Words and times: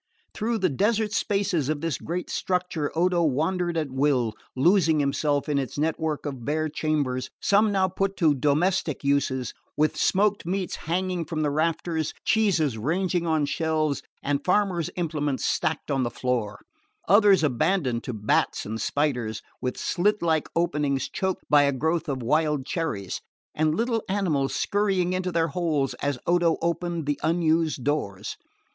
Through 0.33 0.57
the 0.57 0.69
desert 0.69 1.13
spaces 1.13 1.69
of 1.69 1.81
this 1.81 1.99
great 1.99 2.27
structure 2.31 2.91
Odo 2.97 3.21
wandered 3.21 3.77
at 3.77 3.91
will, 3.91 4.33
losing 4.55 4.99
himself 4.99 5.47
in 5.47 5.59
its 5.59 5.77
network 5.77 6.25
of 6.25 6.43
bare 6.43 6.69
chambers, 6.69 7.29
some 7.39 7.71
now 7.71 7.87
put 7.87 8.17
to 8.17 8.33
domestic 8.33 9.03
uses, 9.03 9.53
with 9.77 9.95
smoked 9.95 10.43
meats 10.43 10.75
hanging 10.87 11.23
from 11.23 11.41
the 11.43 11.51
rafters, 11.51 12.15
cheeses 12.25 12.79
ranged 12.79 13.21
on 13.23 13.45
shelves 13.45 14.01
and 14.23 14.43
farmer's 14.43 14.89
implements 14.95 15.45
stacked 15.45 15.91
on 15.91 16.01
the 16.01 16.09
floor; 16.09 16.59
others 17.07 17.43
abandoned 17.43 18.03
to 18.05 18.11
bats 18.13 18.65
and 18.65 18.81
spiders, 18.81 19.43
with 19.61 19.77
slit 19.77 20.23
like 20.23 20.49
openings 20.55 21.09
choked 21.09 21.43
by 21.47 21.61
a 21.61 21.71
growth 21.71 22.09
of 22.09 22.23
wild 22.23 22.65
cherries, 22.65 23.21
and 23.53 23.75
little 23.75 24.01
animals 24.09 24.55
scurrying 24.55 25.13
into 25.13 25.31
their 25.31 25.49
holes 25.49 25.93
as 26.01 26.17
Odo 26.25 26.57
opened 26.59 27.05
the 27.05 27.19
unused 27.21 27.83
doors. 27.83 28.35